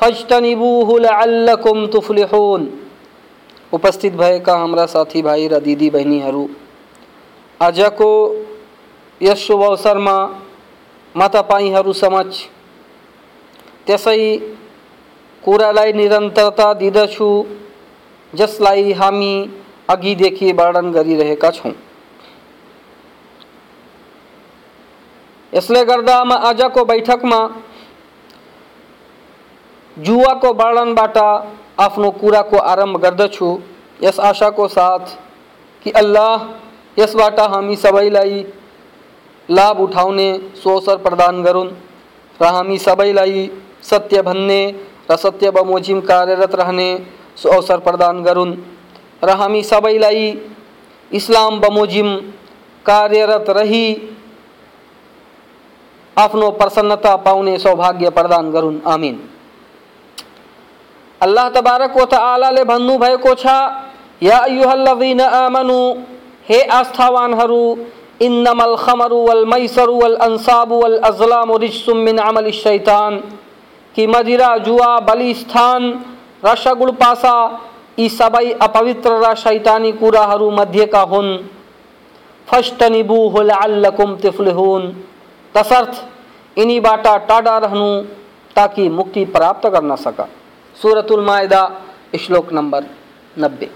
फजतनिबूह 0.00 0.88
लअल्लकुम 1.00 1.86
तुफलिहून 1.92 2.66
उपस्थित 3.72 4.12
भएका 4.12 4.56
हाम्रा 4.56 4.84
साथीभाइ 4.86 5.46
र 5.48 5.60
दिदी 5.64 5.88
बहिनीहरू 5.90 6.44
आजको 7.60 8.08
यस 9.20 9.46
शुभ 9.46 9.62
अवसरमा 9.64 10.16
म 11.14 11.26
तपाईँहरू 11.34 11.92
समक्ष 11.96 12.42
त्यसै 13.86 14.20
कुरालाई 15.44 15.92
निरन्तरता 15.92 16.72
दिँदछु 16.82 17.30
जसलाई 18.32 18.92
हामी 19.00 19.34
अघिदेखि 19.89 20.51
वर्णन 20.53 20.91
गरिरहेका 20.91 21.51
छौँ 21.51 21.73
यसले 25.53 25.83
गर्दा 25.85 26.23
म 26.23 26.33
आजको 26.49 26.83
बैठकमा 26.85 27.39
जुवाको 29.97 30.53
वर्णनबाट 30.55 31.17
आफ्नो 31.79 32.09
कुराको 32.13 32.57
आरंभ 32.65 32.97
गर्दछु 33.03 33.49
यस 34.01 34.19
आशाको 34.21 34.67
साथ 34.69 35.15
कि 35.85 35.91
अल्लाह 35.97 36.47
यसबाट 36.97 37.39
हामी 37.51 37.75
सबैलाई 37.77 38.45
लाभ 39.49 39.79
उठाउने 39.79 40.27
सो 40.55 40.71
अवसर 40.71 40.97
प्रदान 41.05 41.41
गरून् 41.43 41.69
र 42.39 42.53
हामी 42.55 42.77
सबैलाई 42.79 43.49
सत्य 43.83 44.21
भन्ने 44.21 44.61
र 45.11 45.15
सत्य 45.17 45.51
बमोजिम 45.51 45.99
कार्यरत 46.07 46.55
रहने 46.55 46.87
सो 47.35 47.49
अवसर 47.49 47.79
प्रदान 47.81 48.23
गरून् 48.23 48.55
र 49.23 49.29
हामी 49.29 49.61
सबैलाई 49.63 50.25
इस्लाम 51.11 51.59
बमोजिम 51.59 52.15
कार्यरत 52.85 53.49
रही, 53.49 53.85
आफ्नो 56.17 56.49
प्रसन्नता 56.51 57.15
पाउने 57.17 57.57
सौभाग्य 57.57 58.09
प्रदान 58.09 58.51
गरून्। 58.51 58.79
आमिन। 58.87 59.19
अल्लाह 61.21 61.49
तबारक 61.49 61.97
व 61.97 62.05
तआलाले 62.05 62.63
भन्नुभएको 62.63 63.33
छ, 63.35 63.45
या 64.23 64.37
आमनु, 65.23 65.79
हे 66.49 66.61
आस्थावानहरू, 66.71 67.63
इन्नमल 68.21 68.75
खमरु 68.75 69.17
वल 69.17 69.45
मैसरु 69.45 69.93
वल 69.93 70.15
अंसाबु 70.15 70.75
वल 70.75 70.97
अजलामु 70.99 71.57
रिज्सुम 71.57 71.97
मिन 71.97 72.17
अमल 72.17 72.49
शैतान, 72.51 73.17
कि 73.95 74.07
मदिरा 74.07 74.57
जुआ 74.57 74.99
बलिस्थान 74.99 75.81
र 76.45 76.55
सगुल 76.55 76.91
पासा 76.91 77.35
यी 77.97 78.51
अपवित्र 78.61 79.11
र 79.21 79.33
शैतानी 79.35 79.91
कुराहरू 79.91 80.49
मध्येका 80.51 81.01
हुन्। 81.01 81.37
फस्टनिबुहु 82.47 83.41
लअल्लकुम 83.41 84.15
तुफ्लिहुन। 84.15 84.87
तसर्थ 85.55 86.03
यिनीबाट 86.57 87.07
टाढा 87.27 87.57
रहनु 87.57 87.89
ताकि 88.55 88.87
मुक्ति 88.89 89.25
प्राप्त 89.25 89.67
गर्न 89.67 89.95
सक। 89.95 90.27
सूरतुल 90.77 91.25
मायदा, 91.25 91.61
श्लोक 92.19 92.51
नंबर 92.53 92.85
नब्बे। 93.39 93.69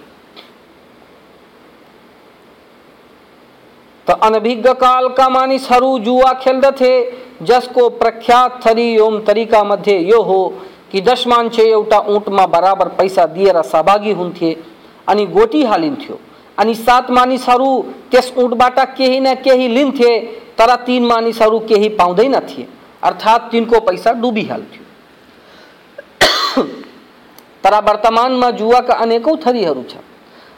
तो 4.08 4.14
अनभिज्ञ 4.24 4.74
काल 4.74 5.08
का 5.10 5.28
मानिसहरू 5.30 5.98
जुवा 6.00 6.32
खेल्दथे 6.34 6.94
जसको 7.42 7.88
प्रख्यात 7.92 8.60
थरी 8.66 8.94
एवं 8.94 9.20
तरिका 9.26 9.64
मध्ये 9.64 9.98
यो 10.02 10.22
हो 10.22 10.42
कि 10.92 11.02
दस 11.02 11.24
मान्छे 11.28 11.64
एउटा 11.64 12.00
ऊँटमा 12.10 12.46
बराबर 12.48 12.88
पैसा 12.98 13.26
दिएर 13.28 13.62
सहभागी 13.64 14.12
हुन्थे 14.12 14.56
अनि 15.08 15.26
गोटी 15.28 15.64
हालिन्थ्यो। 15.64 16.20
अनि 16.58 16.74
सात 16.76 17.12
मानिसहरू 17.12 17.70
त्यस 18.12 18.32
ऊँटबाट 18.38 18.80
केही 18.98 19.20
न 19.20 19.34
केही 19.44 19.68
लिन्थे, 19.68 20.12
तर 20.58 20.76
तिन 20.86 21.06
मानिसहरू 21.06 21.60
केही 21.62 21.90
पाउँदैनथे। 21.98 22.66
अर्थात् 23.04 23.52
तिनको 23.52 23.80
पैसा 23.82 24.12
डुबिहाल्थ्यो। 24.14 24.84
तर 27.64 27.74
वर्तमानमा 27.84 28.50
जुवाका 28.52 28.94
अनेकौँ 28.96 29.38
थरीहरू 29.38 29.84
छ 29.84 29.98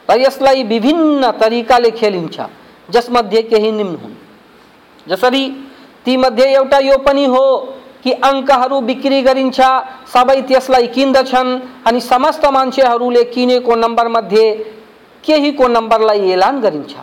र 0.10 0.20
यसलाई 0.20 0.64
विभिन्न 0.64 1.32
तरिकाले 1.40 1.92
खेलिन्छ, 1.92 2.40
जसमध्ये 2.90 3.42
केही 3.44 3.72
निम्न 3.72 3.96
हुन्। 3.96 4.16
जसरी 5.08 5.44
तीमध्ये 6.06 6.46
एउटा 6.54 6.80
यो 6.80 6.98
पनि 6.98 7.26
हो 7.26 7.44
कि 8.08 8.14
अङ्कहरू 8.24 8.80
बिक्री 8.88 9.22
गरिन्छ, 9.22 9.60
सबै 10.08 10.42
त्यसलाई 10.48 10.88
किन्दछन् 10.96 11.50
अनि 11.84 12.00
समस्त 12.00 12.46
मान्छेहरूले 12.48 13.24
किनेको 13.36 13.76
नम्बरमध्ये 13.76 14.46
केहीको 15.24 15.68
नम्बरलाई 15.68 16.32
एलान 16.32 16.62
गरिन्छ 16.62 16.94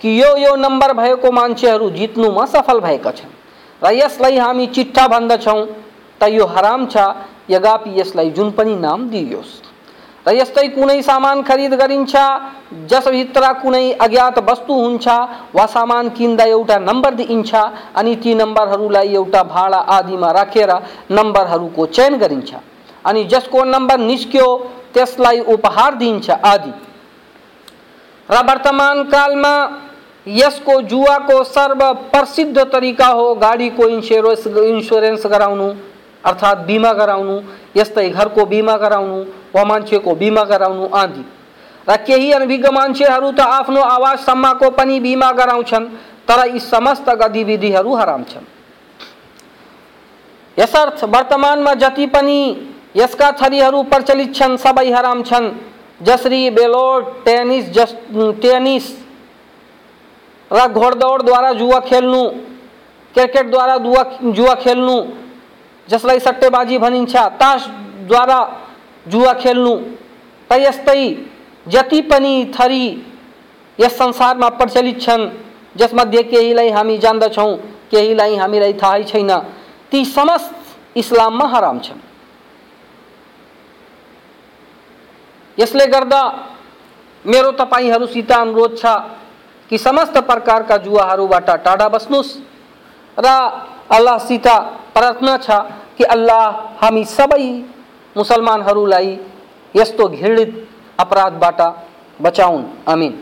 कि 0.00 0.08
यो 0.20 0.36
यो 0.36 0.52
नम्बर 0.56 0.92
भएको 0.92 1.30
मान्छेहरू 1.32 1.88
जित्नुमा 1.90 2.44
सफल 2.44 2.80
भएका 2.80 3.10
छन्। 3.10 3.32
र 3.80 3.92
यसलाई 3.96 4.36
हामी 4.36 4.66
चिट्ठा 4.66 5.06
भन्दछौँ, 5.08 5.60
त 6.20 6.28
यो 6.28 6.44
हराम 6.44 6.86
छ 6.92 6.96
यद्यपि 7.48 8.00
यसलाई 8.00 8.30
जुन 8.36 8.50
पनि 8.52 8.76
नाम 8.76 9.08
दिइयोस्। 9.08 9.69
र 10.26 10.32
यस्तै 10.36 10.66
कुनै 10.68 11.02
सामान 11.02 11.42
खरिद 11.42 11.74
गरिन्छ 11.74 12.14
जसभित्र 12.86 13.52
कुनै 13.62 13.92
अज्ञात 14.00 14.38
वस्तु 14.38 14.74
वा 15.54 15.66
सामान 15.66 16.08
किन्दा 16.08 16.44
एउटा 16.44 16.78
नम्बर 16.78 17.14
दिइन्छ 17.14 17.54
अनि 17.96 18.14
ती 18.16 18.34
नम्बरहरूलाई 18.34 19.14
एउटा 19.14 19.42
भाडा 19.42 19.78
आदिमा 19.96 20.30
राखेर 20.30 20.70
नम्बरहरूको 21.10 21.86
चयन 21.86 22.18
गरिन्छ। 22.18 22.54
अनि 23.06 23.24
जसको 23.24 23.64
नम्बर 23.64 23.98
निस्क्यो, 24.00 24.46
त्यसलाई 24.94 25.40
उपहार 25.48 25.94
दिइन्छ 25.94 26.30
आदि। 26.30 26.72
र 28.28 28.36
वर्तमान 28.48 29.02
कालमा 29.04 29.54
यसको 30.28 30.80
जुवाको 30.82 31.42
सर्वप्रसिद्ध 31.44 32.58
तरिका 32.58 33.06
हो 33.08 33.34
गाड़ी 33.34 33.68
गाडीको 33.70 34.62
इन्सुरेन्स 34.64 35.26
गराउनु, 35.26 35.68
अर्थात् 36.24 36.66
बिमा 36.66 36.92
गराउनु, 36.92 37.40
यस्तै 37.76 38.08
घरको 38.10 38.44
बिमा 38.46 38.76
गराउनु 38.76 39.24
बिमा 39.54 40.44
गराउनु 40.44 40.86
आदि 40.94 41.24
र 41.88 41.96
केही 42.06 42.30
अनभिज्ञ 42.32 42.70
मान्छेहरू 42.70 43.30
त 43.32 43.40
आफ्नो 43.40 43.80
आवाजसम्मको 43.80 44.70
पनि 44.70 45.00
बिमा 45.00 45.30
गराउँछन्, 45.32 45.86
तर 46.28 46.46
यी 46.48 46.60
समस्त 46.60 47.08
गतिविधिहरू 47.20 47.94
हराम 47.94 48.22
छन् 48.24 48.44
यसर्थ 50.56 51.04
वर्तमानमा 51.04 51.72
जति 51.74 52.06
पनि 52.06 52.38
यसका 52.96 53.30
थरीहरू 53.40 53.82
प्रचलित 53.90 54.34
छन्, 54.34 54.56
सबै 54.56 54.90
हराम 54.90 55.22
छन् 55.22 55.50
जसरी 56.02 56.50
बेलोड 56.50 57.04
टेनिस, 57.24 57.70
जस 57.72 57.94
टेनिस 58.42 58.86
र 60.50 60.66
घोडदौडद्वारा 60.68 61.52
जुवा 61.52 61.80
खेल्नु, 61.80 62.22
क्रिकेटद्वारा 63.14 63.76
जुवा 63.78 64.02
जुवा 64.30 64.54
खेल्नु, 64.54 64.96
जसलाई 65.88 66.18
सट्टेबाजी 66.20 66.78
भनिन्छ, 66.78 67.16
तासद्वारा 67.40 68.40
जुवा 69.10 69.32
खेल्नु। 69.34 69.74
त 70.50 70.52
यस्तै 70.58 71.02
जति 71.66 72.00
पनि 72.10 72.34
थरी, 72.54 72.84
यस 73.78 73.98
संसारमा 73.98 74.48
प्रचलित 74.58 75.00
छन् 75.00 75.28
जसमध्ये 75.76 76.22
केहीलाई 76.22 76.70
हामी 76.70 76.96
जान्दछौँ 76.98 77.56
केहीलाई 77.90 78.36
हामीलाई 78.36 78.72
थाहै 78.82 79.02
छैन। 79.04 79.30
ती 79.92 80.04
समस्त 80.06 80.96
इस्लाममा 80.96 81.46
हराम 81.48 81.78
छन्। 81.80 82.00
यसले 85.58 85.86
गर्दा 85.86 86.22
मेरो 87.24 87.50
तपाईँहरूसित 87.52 88.32
अनुरोध 88.32 88.76
छ 88.78 88.86
कि 89.70 89.78
समस्त 89.78 90.16
प्रकारका 90.26 90.76
जुवाहरूबाट 90.84 91.50
टाढा 91.64 91.88
बस्नुहोस् 91.88 92.30
र 93.16 93.26
अल्लाहसित 93.92 94.46
प्रार्थना 94.94 95.36
छ 95.38 95.50
कि 95.98 96.04
अल्लाह 96.14 96.44
हामी 96.80 97.04
सबै 97.06 97.44
मुसलमानहरूलाई 98.16 99.18
यस्तो 99.74 100.08
घृणित 100.08 100.68
अपराधबाट 101.00 101.60
बचाउन्। 102.20 102.64
आमिन। 102.88 103.12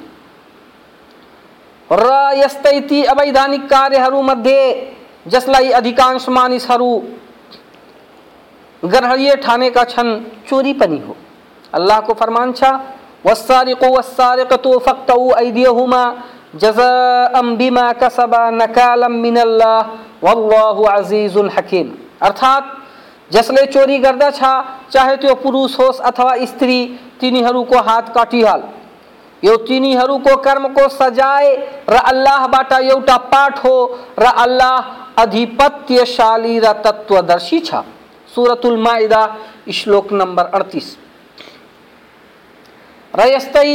र 1.91 2.07
यस्तै 2.37 2.81
ती 2.81 3.05
अवैधानिक 3.05 3.69
कार्यहरूमध्ये 3.71 4.63
जसलाई 5.27 5.71
अधिकांश 5.71 6.29
मानिसहरू 6.29 7.01
ग्रहणीय 8.83 9.35
ठानेका 9.37 9.85
छन्, 9.85 10.21
चोरी 10.49 10.73
पनि 10.73 10.99
हो। 10.99 11.17
अल्लाहको 11.75 12.13
फरमान 12.15 12.53
छ, 12.53 12.65
वस्सारिकु 13.27 13.87
वस्सारिकतु 13.87 14.79
फक्तौ 14.79 15.31
ऐदियहुमा 15.37 16.05
कसबा 17.93 18.51
नकालम 18.51 19.13
मिनल्लाह, 19.13 19.81
वल्लाहु 20.25 20.85
अजीजुल 20.85 21.51
हकीम। 21.51 21.89
अर्थात 22.23 22.78
जसले 23.31 23.65
चोरी 23.67 23.99
गर्दछ 23.99 24.41
चाहे 24.93 25.17
त्यो 25.17 25.35
पुरुष 25.35 25.79
होस् 25.81 26.01
अथवा 26.01 26.35
स्त्री 26.47 26.79
तिनीहरूको 27.21 27.79
हात 27.79 28.09
काटिहाल। 28.15 28.63
यो 29.43 29.57
तिनीहरूको 29.67 30.37
कर्मको 30.43 30.89
सजाय 30.89 31.55
र 31.89 31.97
अल्लाहबाट 32.05 32.73
एउटा 32.73 33.17
पाठ 33.33 33.59
हो, 33.65 33.75
र 34.19 34.25
अल्लाह 34.25 35.23
अधिपत्यशाली 35.23 36.59
र 36.59 36.73
तत्वदर्शी 36.85 37.61
छ। 37.61 37.83
सुरतुल 38.29 38.77
माइदा, 38.79 39.23
श्लोक 39.73 40.13
नम्बर 40.13 40.45
अडतिस। 40.55 40.97
र 43.15 43.27
यस्तै 43.27 43.71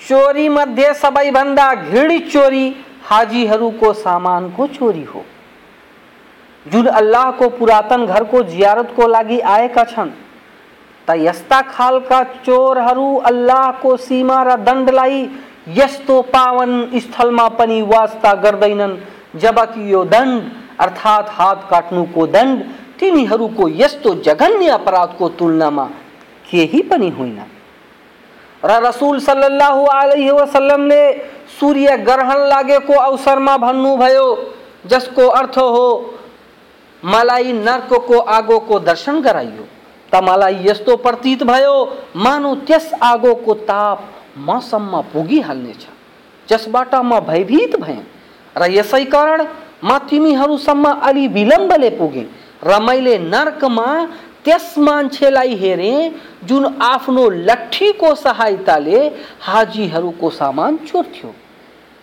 चोरी 0.00 0.48
मध्ये 0.48 0.92
सबैभन्दा 0.94 1.74
घृणित 1.74 2.30
चोरी 2.32 2.64
हाजीहरूको 3.04 3.92
सामानको 3.92 4.66
चोरी 4.68 5.04
हो। 5.04 5.24
जुन 6.72 6.86
अल्लाहको 6.86 7.48
पुरातन 7.58 8.06
घरको 8.06 8.42
जियारतको 8.44 9.06
लागि 9.08 9.38
आएका 9.52 9.84
छन्। 9.84 10.10
त 11.08 11.16
यस्ता 11.18 11.60
खालका 11.70 12.20
अल्लाह 13.30 13.70
को 13.82 13.96
सीमा 13.98 14.42
र 14.42 14.56
दण्डलाई 14.62 15.28
यस्तो 15.76 16.20
पावन 16.34 16.70
स्थलमा 17.00 17.48
पनि 17.58 17.80
वास्ता 17.84 18.32
गर्दैनन्। 18.42 18.96
जबकि 19.36 19.92
यो 19.92 20.04
दण्ड 20.04 20.42
अर्थात् 20.80 21.28
हात 21.30 21.66
काट्नुको 21.70 22.26
दण्ड 22.26 22.62
तिनीहरूको 23.00 23.68
यस्तो 23.76 24.14
जघन्य 24.26 24.68
अपराधको 24.70 25.28
तुलनामा 25.38 25.84
केही 26.50 26.80
पनि 26.90 27.08
होइन 27.18 27.38
र 28.62 28.70
रसुल 28.86 29.18
सल्लल्लाहु 29.20 29.84
अलैहि 29.92 30.30
वसल्लमले 30.30 31.02
सूर्य 31.60 31.96
ग्रहण 32.08 32.40
लागेको 32.48 32.94
अवसरमा 33.00 33.56
भन्नुभयो 33.56 34.26
जसको 34.86 35.26
अर्थ 35.38 35.58
हो 35.58 35.86
मलाई 37.04 37.52
नर्क 37.52 37.92
को 38.08 38.18
आगो 38.18 38.58
को 38.58 38.78
दर्शन 38.80 39.20
गराइयो। 39.20 39.66
त 40.12 40.22
मलाई 40.22 40.56
यस्तो 40.64 40.96
प्रतीत 40.96 41.42
भयो, 41.42 41.74
मानो 42.16 42.54
त्यस 42.66 42.92
आगोको 43.02 43.54
ताप 43.64 43.98
मसम्म 44.38 45.00
पुगिहाल्नेछ। 45.12 45.86
जसबाट 46.48 46.94
म 46.94 47.20
भयभीत 47.22 47.76
भएँ 47.80 48.02
र 48.56 48.70
यसै 48.70 49.04
कारण 49.06 49.46
म 49.84 49.98
तिमीहरूसम्म 50.10 50.90
अलि 51.02 51.26
विलम्बले 51.28 51.90
पुगेँ 51.90 52.26
र 52.64 52.80
मैले 52.80 53.18
नर्कमा 53.18 53.86
त्यस 54.44 54.74
मान्छेलाई 54.78 55.54
हेरेँ, 55.54 56.10
जुन 56.44 56.64
आफ्नो 56.82 57.28
लट्ठीको 57.30 58.14
सहायताले 58.14 59.06
हाजीहरूको 59.40 60.30
सामान 60.30 60.76
चोर्थ्यो। 60.86 61.34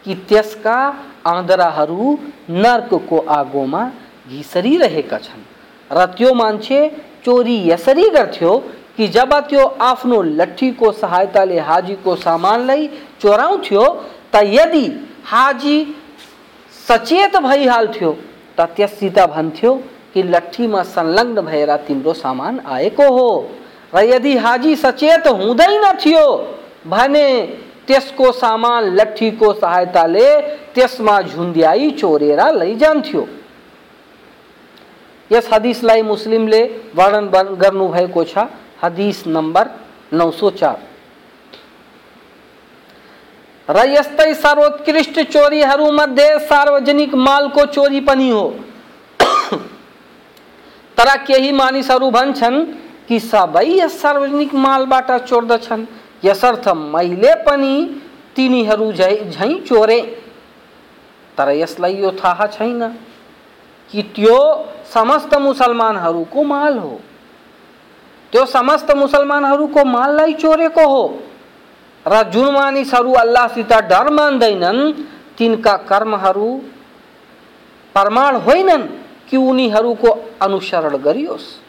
कि 0.05 0.15
त्यसका 0.29 0.77
आँधराहरू 1.25 2.17
नर्कको 2.49 3.17
आगोमा 3.29 3.83
घिसरिरहेका 4.29 5.17
छन्। 5.17 5.43
र 5.91 6.05
त्यो 6.17 6.33
मान्छे 6.33 6.79
चोरी 7.25 7.57
यसरी 7.69 8.07
गर्थ्यो 8.09 8.57
कि 8.97 9.07
जब 9.07 9.33
त्यो 9.49 9.65
आफ्नो 9.81 10.21
लट्ठीको 10.39 10.91
सहायताले 10.91 11.59
हाजीको 11.59 12.15
सामानलाई 12.17 12.87
चोराउँथ्यो 13.21 13.83
त 14.33 14.41
यदि 14.45 14.85
हाजी 15.25 15.77
सचेत 16.87 17.37
भइहाल्थ्यो 17.37 18.11
त 18.57 18.67
त्यससित 18.75 19.19
भन्थ्यो 19.27 19.73
कि 20.13 20.23
लट्ठीमा 20.23 20.83
संलग्न 20.85 21.41
भएर 21.41 21.75
तिम्रो 21.87 22.13
सामान 22.15 22.59
आएको 22.65 23.07
हो। 23.13 23.29
र 23.95 24.03
यदि 24.03 24.35
हाजी 24.37 24.75
सचेत 24.75 25.27
हुँदैन 25.27 25.85
थियो, 25.95 26.25
भने 26.87 27.27
त्यसको 27.87 28.31
सामान 28.33 28.83
लट्ठीको 28.95 29.53
सहायताले 29.53 30.29
त्यसमा 30.75 31.21
झुन्ड्याई 31.21 31.89
चोरेर 31.91 32.41
लैजान्थ्यो 32.55 33.27
यस 35.31 35.49
हदिसलाई 35.53 36.01
मुस्लिमले 36.01 36.61
वर्णन 36.95 37.27
गर्नुभएको 37.55 38.23
छ 38.23 38.47
हदिस 38.83 39.25
नम्बर 39.27 39.69
नौ 40.13 40.29
सौ 40.31 40.49
चार। 40.49 40.77
र 43.67 43.83
यस्तै 43.89 44.33
सर्वोत्कृष्ट 44.33 45.19
चोरीहरूमध्ये 45.19 46.27
सार्वजनिक 46.39 47.15
मालको 47.15 47.65
चोरी 47.65 47.99
पनि 47.99 48.29
हो। 48.29 48.43
तर 50.97 51.15
केही 51.17 51.51
मानिसहरू 51.51 52.09
भन्छन् 52.09 52.63
कि 53.07 53.19
सबै 53.19 53.65
यस 53.67 54.01
सार्वजनिक 54.01 54.53
मालबाट 54.55 55.11
चोर्दछन्। 55.25 55.85
यसर्थ 56.23 56.67
मैले 56.67 57.33
पनि 57.43 57.73
तिनीहरू 58.35 58.91
झै 58.91 59.15
झैँ 59.29 59.59
चोरे। 59.59 59.99
तर 61.37 61.49
यसलाई 61.51 61.95
यो 61.95 62.11
थाहा 62.23 62.47
छैन। 62.47 62.81
कि 63.91 64.01
त्यो 64.01 64.65
समस्त 64.93 65.35
मुसलमानहरूको 65.35 66.43
माल 66.43 66.77
हो। 66.77 66.99
त्यो 68.31 68.45
समस्त 68.45 68.91
मुसलमान 68.91 68.95
को 68.95 68.95
माल 68.95 68.99
मुसलमानहरूको 68.99 69.85
माललाई 69.85 70.33
चोरेको 70.33 70.87
हो। 70.87 71.19
र 72.07 72.23
जुन 72.23 72.53
मानिसहरू 72.53 73.13
अल्लाहसित 73.13 73.73
डर 73.73 74.09
मान्दैनन्, 74.09 74.93
तिनका 75.37 75.73
कर्महरू 75.73 76.61
प्रमाण 77.93 78.35
होइनन् 78.35 78.83
कि 79.29 79.37
उनीहरूको 79.37 80.27
अनुसरण 80.41 80.97
गरियोस्। 80.97 81.59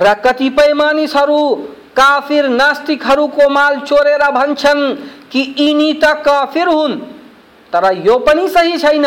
र 0.00 0.14
कतिपय 0.14 0.72
मानिसहरू 0.72 1.54
काफिर 1.96 2.48
नास्तिकहरूको 2.48 3.48
माल 3.48 3.80
चोरेर 3.80 4.30
भन्छन् 4.30 4.94
कि 5.30 5.54
यिनी 5.58 5.92
त 5.92 6.04
काफिर 6.04 6.68
हुन्, 6.68 6.98
तर 7.72 7.92
यो 8.06 8.18
पनि 8.18 8.48
सही 8.48 8.78
छैन। 8.78 9.06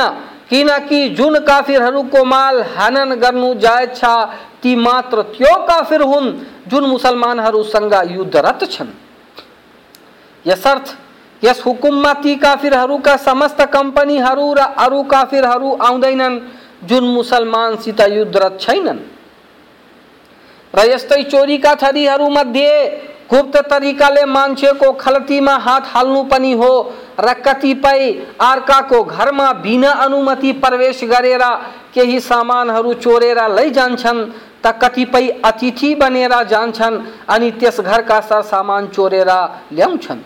किनकि 0.49 1.09
जुन 1.09 1.39
काफिरहरूको 1.39 2.23
माल 2.25 2.61
हनन 2.77 3.15
गर्नु 3.15 3.53
जायज़ 3.55 3.89
छ, 3.89 4.05
ती 4.63 4.75
मात्र 4.75 5.21
त्यो 5.35 5.55
काफिर 5.65 6.01
हुन्, 6.01 6.31
जुन 6.67 6.83
मुसलमानहरूसँग 6.85 7.93
युद्धरत 8.11 8.63
छन्। 8.71 8.87
यसर्थ 10.45 10.95
यस 11.43 11.61
हुकुममा 11.65 12.13
ती 12.13 12.35
काफिरहरूका 12.35 13.15
समस्त 13.17 13.61
कम्पनीहरू 13.73 14.53
र 14.53 14.59
अरू 14.77 15.03
काफिरहरू 15.03 15.71
आउँदैनन्, 15.81 16.39
जुन 16.83 17.03
मुसलमानसित 17.03 18.01
युद्धरत 18.01 18.57
छैनन्। 18.61 18.99
र 20.73 20.79
यस्तै 20.85 21.23
चोरीका 21.23 21.73
थरीहरूमध्ये 21.75 22.71
गुप्त 23.29 23.57
तरिकाले 23.69 24.23
मान्छेको 24.25 24.91
खलतीमा 24.93 25.55
हात 25.57 25.83
हाल्नु 25.85 26.23
पनि 26.23 26.51
हो 26.53 26.71
र 27.19 27.33
कतिपय 27.45 28.09
अर्काको 28.41 29.03
घरमा 29.03 29.51
बिना 29.53 29.91
अनुमति 30.05 30.51
प्रवेश 30.53 31.03
गरेर, 31.03 31.43
केही 31.93 32.19
सामानहरू 32.19 32.93
चोरेर 32.95 33.39
लैजान्छन् 33.49 34.25
त 34.65 34.73
कतिपय 34.83 35.27
अतिथि 35.45 35.93
बनेर 35.95 36.33
जान्छन्, 36.43 37.01
अनि 37.29 37.51
त्यस 37.51 37.79
घरका 37.81 38.19
सरसामान 38.21 38.87
चोरेर 38.87 39.31
ल्याउँछन्। 39.73 40.21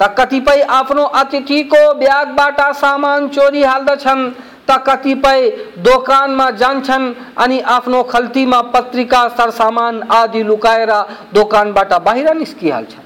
त 0.00 0.14
कतिपय 0.18 0.60
आफ्नो 0.70 1.04
अतिथिको 1.14 1.82
ब्यागबाट 1.94 2.60
सामान 2.74 3.28
चोरी 3.28 3.62
हाल्दछन् 3.62 4.30
त 4.66 4.82
कतिपय 4.86 5.40
दोकानमा 5.78 6.50
जान्छन्, 6.50 7.14
अनि 7.38 7.60
आफ्नो 7.60 8.02
खल्तीमा 8.02 8.60
पत्रिका, 8.74 9.28
सरसामान 9.28 10.02
आदि 10.10 10.42
लुकाएर 10.42 10.92
दोकानबाट 11.34 11.92
बाहिर 12.02 12.34
निस्किहाल्छन्। 12.34 13.03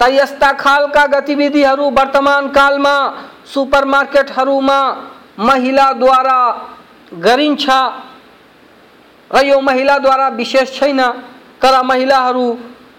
त 0.00 0.08
यस्ता 0.10 0.50
खालका 0.56 1.04
गतिविधिहरू 1.06 1.90
वर्तमान 1.90 2.48
कालमा 2.48 2.94
सुपर 3.46 3.84
मार्केटहरूमा 3.84 4.80
महिलाद्वारा 5.38 6.40
गरिन्छ 7.20 7.68
र 9.30 9.44
यो 9.44 9.60
महिलाद्वारा 9.60 10.28
विशेष 10.34 10.72
छैन, 10.74 11.00
तर 11.62 11.82
महिलाहरू 11.82 12.46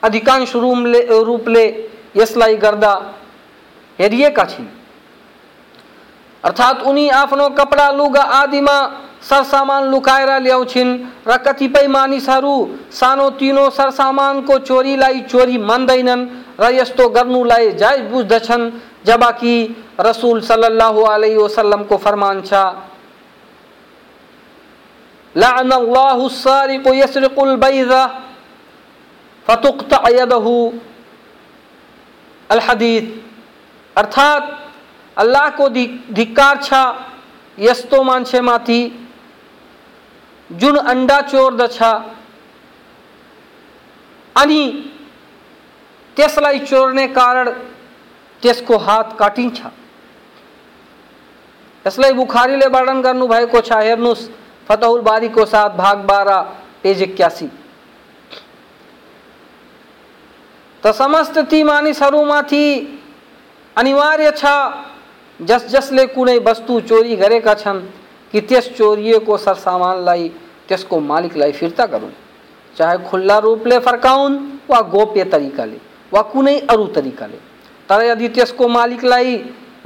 अधिकांश 0.04 0.56
रूपले 0.56 1.02
रूपले 1.24 1.66
यसलाई 2.16 2.56
गर्दा 2.58 2.94
हेरिएका 4.00 4.46
छिन्। 4.46 4.68
अर्थात् 6.44 6.84
उनी 6.84 7.08
आफ्नो 7.12 7.50
कपडा, 7.50 7.90
लुगा 7.92 8.22
आदिमा 8.22 8.78
सरसामान 9.30 9.84
लुकाएर 9.92 10.30
ल्याउँछिन् 10.42 10.98
र 11.28 11.38
कतिपय 11.46 11.88
मानिसहरू 11.88 12.56
सानोतिनो 12.92 13.70
सरसामानको 13.70 14.58
चोरीलाई 14.60 15.20
चोरी 15.32 15.58
मान्दैनन् 15.60 16.28
र 16.60 16.72
यस्तो 16.74 17.08
गर्नुलाई 17.10 17.72
जायज़ 17.74 18.10
बुझ्दछन्, 18.12 18.70
जबकि 19.06 19.56
रसुल 20.00 20.42
सल्लल्लाहु 20.42 21.02
अलैहि 21.04 21.38
वसल्लमको 21.38 21.98
फरमान 21.98 22.42
छ 22.42 22.54
अल्लाहु 25.36 26.30
सारिकु 26.30 26.94
यसरिकुल 26.94 27.56
बैज़ 27.58 27.94
फतुक्ता 29.46 30.02
यदहु 30.12 30.56
अल 32.50 32.60
हदीस 32.60 33.04
अर्थात 33.96 34.58
अल्लाहको 35.18 35.70
धिक्कार 35.70 36.58
छ 36.64 36.84
यस्तो 37.60 38.02
मान्छेमाथि 38.04 38.82
जुन 40.52 40.78
अन्डा 40.78 41.20
चोर्दछ 41.24 41.82
अनि 44.36 44.62
त्यसलाई 46.18 46.60
चोर्ने 46.62 47.08
कारण 47.10 47.50
त्यसको 48.44 48.78
हात 48.80 49.16
काटिन्छ। 49.20 49.62
इसलिए 51.86 52.12
बुखारीले 52.14 52.68
वर्णन 52.68 53.02
करनु 53.02 53.28
भाई 53.28 53.46
को 53.46 53.60
हेर्नुहोस्, 53.62 54.28
फतहुल 54.70 55.02
बारी 55.02 55.30
को 55.30 55.46
साथ 55.46 55.70
भाग 55.78 55.98
बारह 56.08 56.40
पेज 56.84 57.02
इक्यासी 57.02 57.48
त 60.84 60.92
समस्त 60.94 61.38
ती 61.50 61.64
मानिसहरूमाथि 61.64 62.66
अनिवार्य 63.76 64.32
छ, 64.32 64.46
जस 65.40 65.66
जसले 65.70 66.06
कुनै 66.08 66.38
वस्तु 66.40 66.80
चोरी 66.82 67.16
गरेका 67.16 67.54
छन् 67.56 67.82
कि 68.34 68.42
त्यस 68.42 68.70
चोरिएको 68.78 69.38
सरसामानलाई 69.38 70.28
त्यसको 70.68 71.00
मालिकलाई 71.00 71.52
फिर्ता 71.52 71.86
गरून्। 71.86 72.12
चाहे 72.78 72.98
खुला 73.10 73.38
रूप 73.38 73.58
रूपले 73.58 73.80
फर्काउन् 73.80 74.38
वा 74.70 74.80
गोप्य 74.82 75.24
तरिकाले 75.24 75.78
वा 76.12 76.22
कुनै 76.22 76.58
अरू 76.70 76.86
तरिकाले। 76.88 77.38
तर 77.90 78.04
यदि 78.06 78.28
त्यसको 78.28 78.68
मालिकलाई 78.68 79.36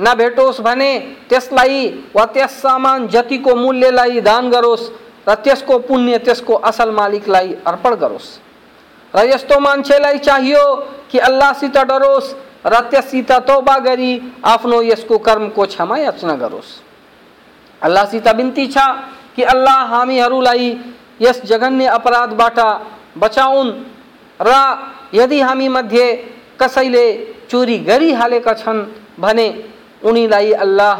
नभेटोस् 0.01 0.61
भने 0.61 0.91
त्यसलाई 1.29 1.87
वा 2.15 2.25
त्यस 2.25 2.61
सामान 2.61 3.07
जतिको 3.07 3.55
मूल्यलाई 3.55 4.21
दान 4.21 4.49
गरोस् 4.49 4.89
र 5.27 5.33
त्यसको 5.35 5.77
पुण्य 5.79 6.17
त्यसको 6.17 6.53
असल 6.53 6.89
मालिकलाई 6.91 7.53
अर्पण 7.65 7.95
गरोस्। 7.95 8.27
र 9.13 9.25
यस्तो 9.25 9.59
मान्छेलाई 9.59 10.17
चाहियो 10.17 10.63
कि 11.11 11.19
अल्लाहसित 11.19 11.77
डरोस् 11.77 12.33
र 12.65 12.79
त्यससित 12.91 13.31
तौबा 13.47 13.77
गरी 13.79 14.13
आफ्नो 14.45 14.81
यसको 14.81 15.17
कर्मको 15.17 15.65
क्षमा 15.65 15.97
याचना 15.97 16.35
गरोस्। 16.35 16.84
अल्लाहसित 17.81 18.27
बिन्ती 18.35 18.67
छ 18.67 18.77
कि 19.35 19.43
अल्लाह 19.43 19.79
हामीहरूलाई 19.93 20.67
यस 21.21 21.41
जघन्य 21.45 21.85
अपराधबाट 21.87 22.59
बचाउन् 23.17 23.71
र 24.39 24.51
यदि 25.13 25.39
हामी 25.41 25.67
मध्ये 25.67 26.05
कसैले 26.61 27.05
चोरी 27.49 27.77
गरिहालेका 27.79 28.53
छन् 28.53 28.85
भने 29.19 29.47
उनीलाई 30.03 30.51
अल्लाह 30.51 30.93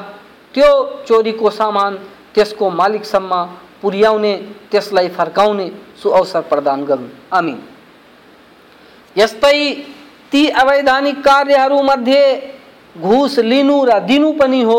त्यो 0.54 0.72
चोरीको 1.08 1.50
सामान 1.50 1.98
त्यसको 2.34 2.70
मालिकसम्म 2.70 3.44
पुर्याउने, 3.82 4.34
त्यसलाई 4.72 5.08
फर्काउने 5.08 5.68
सुअवसर 6.02 6.42
प्रदान 6.42 6.84
गरून्। 6.86 7.10
आमिन। 7.34 7.58
यस्तै 9.16 9.60
ती 10.32 10.48
अवैधानिक 10.50 11.20
कार्यहरूमध्ये 11.24 12.24
घुस, 12.98 13.40
लिनु 13.40 13.84
र 13.86 14.00
दिनु 14.00 14.32
पनि 14.34 14.62
हो। 14.62 14.78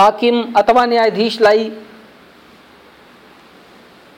हाकिम 0.00 0.36
अथवा 0.56 0.84
न्यायाधीशलाई 0.86 1.68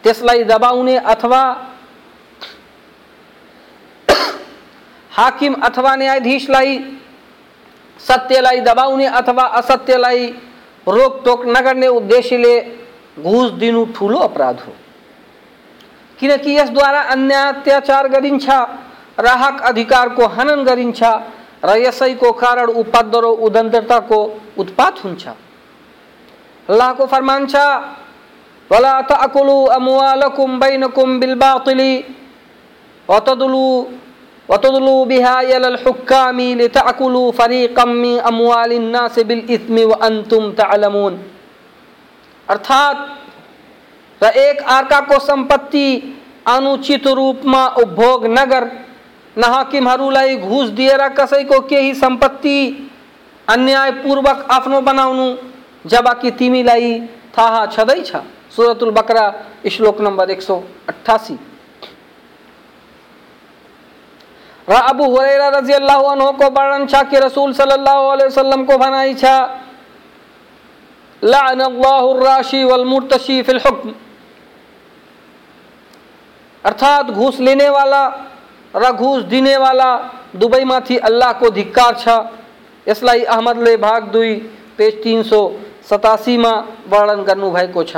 त्यसलाई 0.05 0.43
दबाउने 0.45 0.97
अथवा 1.13 1.43
हाकिम 5.11 5.55
अथवा 5.69 5.95
न्यायाधीशलाई 5.97 6.79
सत्यलाई 8.01 8.61
दबाउने 8.61 9.07
अथवा 9.21 9.45
असत्यलाई 9.61 10.27
रोकटोक 10.89 11.45
नगर्ने 11.47 11.89
उद्देश्यले 11.89 12.55
घुस 13.19 13.51
दिनु 13.61 13.85
ठुलो 13.97 14.19
अपराध 14.19 14.61
हो। 14.61 14.73
किनकि 16.19 16.57
यसद्वारा 16.57 17.01
अन्य 17.13 17.35
अत्याचार 17.35 18.09
गरिन्छ 18.09 18.47
र 19.21 19.27
हक 19.43 19.63
अधिकारको 19.71 20.27
हनन 20.37 20.65
गरिन्छ 20.65 21.03
र 21.65 21.77
यसैको 21.79 22.33
कारण 22.43 22.67
उपद्रो 22.83 23.31
उदन्तताको 23.47 24.19
उत्पात 24.59 25.05
हुन्छ। 25.05 25.25
अल्लाहको 26.69 27.07
फरमान 27.07 27.47
छ 27.47 27.57
वला 28.71 28.93
अमवालकुम 29.73 30.59
बैनकुम 30.61 31.19
बिलबातिली 31.21 31.93
वतदलु 33.09 33.67
वतदलु 34.49 34.95
बिहा 35.07 35.41
इलल 35.49 35.77
फरीकम 37.37 37.91
मिन 37.97 38.19
अमवालिन 38.27 38.89
नास 38.91 39.19
बिल 39.27 39.43
व 39.71 39.93
अंतुम 40.03 40.51
तअलमून 40.55 41.19
अर्थात 42.49 42.97
एक 44.39 44.61
अर्काको 44.71 45.19
संपत्ति 45.21 45.87
अनुचित 46.49 47.07
रूप 47.09 47.41
में 47.47 47.83
उपभोग 47.83 48.27
नगर 48.29 48.71
न 49.37 49.45
हाकिमहरूलाई 49.47 50.37
घुस 50.39 50.69
दिएर 50.73 51.09
कसैको 51.19 51.61
केही 51.69 51.95
संपत्ति 51.97 52.59
अन्यायपूर्वक 53.49 54.47
आफ्नो 54.51 54.81
बनाउनु 54.81 55.27
जबकि 55.85 56.31
तिमीलाई 56.33 56.99
थाहा 57.39 57.65
छँदैछ 57.69 58.13
सुरतुल 58.57 58.91
बकरा 58.93 59.25
श्लोक 59.69 60.01
नंबर 60.01 60.31
एक 60.31 60.43
सौ 60.43 60.63
अट्ठासी। 60.89 61.39
अबू 64.69 65.05
हुरैरा 65.07 65.49
रज़ी 65.51 65.73
अल्लाह 65.73 66.01
अन्हो 66.11 66.31
को 66.33 66.49
वर्णन 66.51 66.87
छ 66.87 67.03
कि 67.11 67.19
रसूल 67.19 67.53
सल्लल्लाहु 67.53 68.09
अलैहि 68.09 68.29
वसल्लम 68.29 68.65
को 68.65 68.77
भनाई 68.79 69.15
छ 69.15 69.25
अल्लाहु 71.23 72.13
राशि 72.19 72.63
वल 72.65 72.85
मुर्तशी 72.85 73.43
फिल 73.43 73.61
हुक्म। 73.67 73.95
अर्थात 76.65 77.07
घूस 77.07 77.41
लेने 77.41 77.69
वाला, 77.71 78.03
र 78.75 78.93
घूस 78.93 79.23
दिने 79.25 79.57
वाला 79.57 79.91
दुबईमाथि 80.37 80.97
अल्लाहको 81.01 81.51
धिक्कार 81.51 81.95
छ। 81.97 82.09
यसलाई 82.87 83.23
अहमदले 83.25 83.77
भाग 83.79 84.03
दुई, 84.13 84.35
पेज 84.79 85.03
तिन 85.03 85.23
सौ 85.23 85.41
सतासीमा 85.91 86.53
वर्णन 86.89 87.23
गर्नुभएको 87.23 87.83
छ 87.85 87.97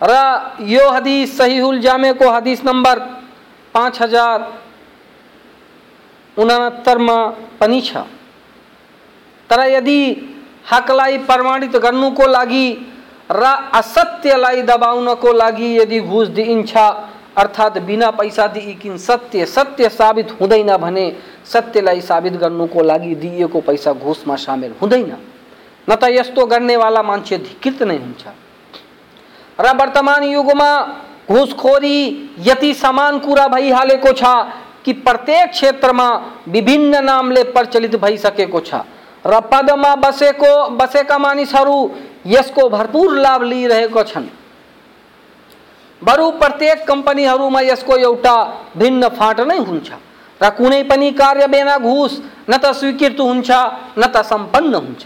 र 0.00 0.14
यो 0.64 0.88
हदिस 0.90 1.36
सहीहुल 1.38 1.80
जामेको 1.80 2.30
हदिस 2.30 2.64
नम्बर 2.64 2.98
पाँच 3.74 4.00
हज़ार 4.02 4.38
उनात्तरमा 6.36 7.18
पनि 7.60 7.80
छ 7.80 7.96
तर 9.50 9.60
यदि 9.68 10.00
हकलाई 10.70 11.18
प्रमाणित 11.18 11.76
गर्नुको 11.76 12.26
लागि, 12.26 12.66
र 13.32 13.44
असत्यलाई 13.74 14.62
दबाउनको 14.62 15.32
लागि 15.32 15.68
यदि 15.78 16.00
घुस 16.00 16.28
दिइन्छ, 16.28 16.76
अर्थात् 17.36 17.78
बिना 17.86 18.10
पैसा 18.10 18.46
दिइकिन 18.46 18.96
सत्य 18.98 19.46
सत्य 19.46 19.88
साबित 19.88 20.30
हुँदैन 20.40 20.76
भने 20.76 21.06
सत्यलाई 21.44 22.00
साबित 22.00 22.32
गर्नुको 22.36 22.82
लागि 22.82 23.14
दिइएको 23.14 23.60
पैसा 23.60 23.92
घुसमा 23.92 24.36
सामेल 24.36 24.74
हुँदैन। 24.82 25.16
न 25.88 25.94
त 25.94 26.04
यस्तो 26.10 26.46
गर्नेवाला 26.46 27.02
मान्छे 27.02 27.38
धिकृत 27.38 27.82
नै 27.82 27.96
हुन्छ। 27.96 28.24
र 29.58 29.66
वर्तमान 29.76 30.22
युगमा 30.24 30.70
घुसखोरी 31.30 31.98
यति 32.46 32.72
समान 32.74 33.18
कुरा 33.18 33.46
भइहालेको 33.48 34.12
छ 34.12 34.24
कि 34.84 34.92
प्रत्येक 35.04 35.50
क्षेत्रमा 35.50 36.08
विभिन्न 36.48 37.04
नामले 37.04 37.42
प्रचलित 37.52 37.96
भइसकेको 37.96 38.60
छ। 38.60 38.74
र 39.26 39.40
पदमा 39.52 39.94
बसेको, 39.96 40.52
बसेका 40.80 41.18
मानिसहरू 41.18 41.78
यसको 42.26 42.68
भरपूर 42.68 43.16
लाभ 43.18 43.42
लिइरहेको 43.42 44.02
छन्। 44.02 44.26
बरु 46.02 46.30
प्रत्येक 46.40 46.86
कम्पनीहरूमा 46.88 47.60
यसको 47.60 47.96
एउटा 47.98 48.36
भिन्न 48.76 49.08
फाँट 49.12 49.40
नै 49.40 49.58
हुन्छ 49.58 49.88
र 50.40 50.48
कुनै 50.56 50.82
पनि 50.88 51.10
कार्य 51.12 51.46
बिना 51.46 51.76
घुस 51.78 52.20
न 52.48 52.56
त 52.56 52.72
स्वीकृत 52.72 53.20
हुन्छ, 53.20 53.50
न 53.98 54.02
त 54.08 54.24
सम्पन्न 54.24 54.74
हुन्छ। 54.74 55.04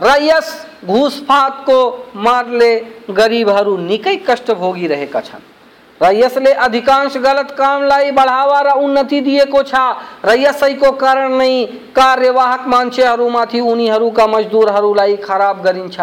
र 0.00 0.16
यस 0.22 0.48
घुसफातको 0.86 1.78
मारले 2.16 2.72
गरिबहरू 3.10 3.76
निकै 3.76 4.16
कष्ट 4.26 4.50
भोगिरहेका 4.50 5.20
छन्। 5.20 5.44
र 6.00 6.10
यसले 6.16 6.52
अधिकांश 6.56 7.16
गलत 7.16 7.50
कामलाई 7.52 8.10
बढावा 8.10 8.60
र 8.60 8.68
उन्नति 8.80 9.20
दिएको 9.20 9.62
छ। 9.62 9.74
र 10.24 10.32
यसैको 10.40 10.90
कारण 10.96 11.36
नै 11.36 11.52
कार्यवाहक 11.92 12.62
मान्छेहरूमाथि 12.66 13.60
उनीहरूका 13.60 14.26
मजदुरहरूलाई 14.26 15.16
खराब 15.16 15.62
गरिन्छ। 15.62 16.00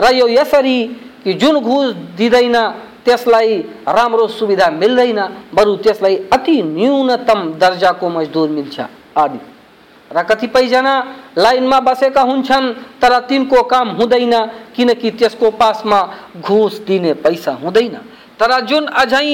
र 0.00 0.12
यो 0.12 0.28
यसरी 0.28 0.78
कि 1.24 1.32
जुन 1.34 1.60
घुस 1.60 1.94
दिँदैन, 2.16 2.56
त्यसलाई 3.04 3.56
राम्रो 3.88 4.26
सुविधा 4.28 4.68
मिल्दैन, 4.70 5.20
बरु 5.54 5.76
त्यसलाई 5.80 6.16
अति 6.28 6.62
न्यूनतम 6.62 7.40
दर्जाको 7.56 8.08
मजदुर 8.08 8.48
मिल्छ। 8.48 8.80
आदि। 9.16 9.57
र 10.10 10.22
कतिपयजना 10.22 10.94
लाइनमा 11.38 11.78
बसेका 11.80 12.22
हुन्छन्, 12.22 12.72
तर 13.00 13.18
तिनको 13.28 13.62
काम 13.64 13.88
हुँदैन, 13.96 14.34
किनकि 14.76 15.10
त्यसको 15.10 15.50
पासमा 15.50 16.00
घुस 16.40 16.78
दिने 16.86 17.12
पैसा 17.20 17.52
हुँदैन। 17.62 17.94
तर 18.40 18.60
जुन 18.66 18.86
अझै 18.86 19.28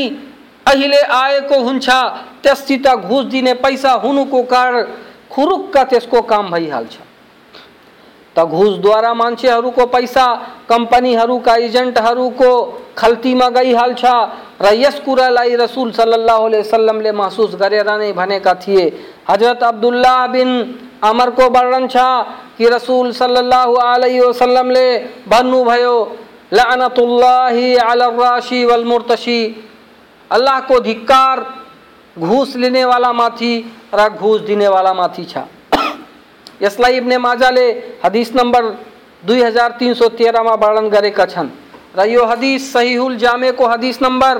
अहिले 0.66 1.00
आएको 1.00 1.62
हुन्छ, 1.62 1.88
त्यससित 2.42 2.86
घुस 2.88 3.24
दिने 3.26 3.54
पैसा 3.54 3.92
हुनुको 4.02 4.42
कारण 4.44 4.82
खुरुक्क 5.30 5.76
त्यसको 5.90 6.20
काम 6.22 6.50
भइहाल्छ। 6.50 6.96
त 8.36 8.38
घुसद्वारा 8.40 9.12
मान्छेहरूको 9.14 9.84
पैसा 9.86 10.26
कम्पनीहरूका 10.68 11.54
एजेन्टहरूको 11.56 12.50
खल्तीमा 12.98 13.48
गइहाल्छ 13.48 14.04
र 14.62 14.72
यस 14.74 14.98
कुरालाई 15.06 15.54
रसुल 15.56 15.90
सल्लाह 15.92 16.38
वसल्लमले 16.58 17.12
महसुस 17.12 17.54
गरेर 17.54 17.90
नै 17.94 18.12
भनेका 18.12 18.54
थिए 18.54 18.84
हज़रत 19.26 19.62
अब्दुल्ला 19.62 20.16
बिन 20.26 20.50
अमरको 21.04 21.48
वर्णन 21.50 21.86
छ 21.88 21.96
कि 22.58 22.68
रसुल 22.68 23.12
सल्लाह 23.12 23.64
वसल्लमले 23.66 24.86
भन्नुभयो 25.28 25.96
लानतुल्लाहि 26.52 27.74
अला 27.76 28.08
राशि 28.10 28.64
मुर्तशी। 28.84 29.40
अल्लाहको 30.30 30.78
धिक्कार, 30.80 31.44
घुस 32.16 32.54
लिने 32.56 32.84
वाला 32.84 33.12
माथि 33.12 33.54
र 33.94 34.08
घुस 34.10 34.40
दिने 34.40 34.68
वाला 34.68 34.92
माथि 34.94 35.24
छ। 35.24 35.44
यसलाई 36.62 36.96
इब्ने 36.96 37.18
माजाले 37.18 37.66
हदीस 38.04 38.34
नंबर 38.36 38.62
दुई 39.22 39.42
हज़ार 39.42 39.70
तीन 39.78 39.94
सौ 39.94 40.08
तेरहमा 40.10 40.54
वर्णन 40.62 40.88
गरेका 40.88 41.26
छन्। 41.26 41.48
र 41.96 42.06
यो 42.08 42.24
हदिस 42.24 42.72
सहिहुल 42.72 43.16
जामेको 43.16 43.66
हदिस 43.66 44.02
नम्बर 44.02 44.38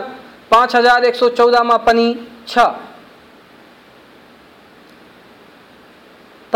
पाँच 0.50 0.76
हज़ार 0.76 1.04
एक 1.04 1.14
सौ 1.14 1.28
चौधमा 1.30 1.76
पनि 1.86 2.06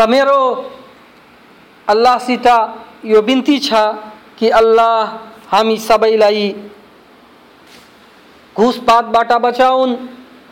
मेरो 0.07 0.41
अल्लाहसित 1.87 2.47
यो 3.05 3.21
बिन्ती 3.21 3.57
छ 3.59 3.73
कि 4.39 4.49
अल्लाह 4.49 5.15
हामी 5.51 5.77
सबैलाई 5.79 6.47
घुसपातबाट 8.55 9.31
बचाउन्। 9.41 9.95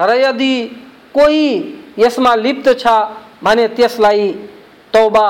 र 0.01 0.15
यदि 0.17 0.53
कोही 1.13 1.45
यसमा 1.99 2.33
लिप्त 2.35 2.67
छ 2.79 2.87
भने 3.43 3.67
त्यसलाई 3.77 4.27
तौबा 4.93 5.27